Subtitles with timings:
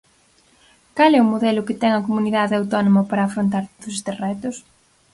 [0.97, 4.55] ¿Cal é o modelo que ten a comunidade autónoma para afrontar todos estes retos?